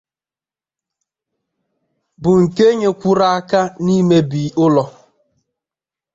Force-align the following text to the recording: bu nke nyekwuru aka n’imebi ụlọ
bu 2.21 2.31
nke 2.43 2.65
nyekwuru 2.79 3.23
aka 3.37 3.61
n’imebi 3.85 4.43
ụlọ 4.65 4.83